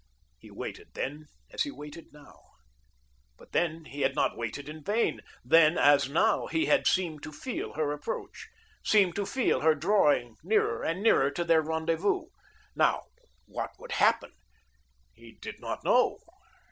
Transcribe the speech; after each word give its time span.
He 0.39 0.49
waited 0.49 0.95
then 0.95 1.27
as 1.51 1.61
he 1.61 1.69
waited 1.69 2.11
now. 2.11 2.39
But 3.37 3.51
then 3.51 3.85
he 3.85 4.01
had 4.01 4.15
not 4.15 4.35
waited 4.35 4.67
in 4.67 4.83
vain. 4.83 5.21
Then, 5.45 5.77
as 5.77 6.09
now, 6.09 6.47
he 6.47 6.65
had 6.65 6.87
seemed 6.87 7.21
to 7.21 7.31
feel 7.31 7.73
her 7.73 7.91
approach, 7.91 8.49
seemed 8.83 9.15
to 9.17 9.27
feel 9.27 9.61
her 9.61 9.75
drawing 9.75 10.37
nearer 10.41 10.81
and 10.83 11.03
nearer 11.03 11.29
to 11.29 11.43
their 11.43 11.61
rendezvous. 11.61 12.29
Now, 12.75 13.03
what 13.45 13.75
would 13.77 13.91
happen? 13.91 14.31
He 15.13 15.33
did 15.39 15.59
not 15.59 15.83
know. 15.83 16.17